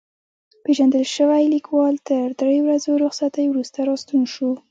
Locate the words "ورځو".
2.65-2.91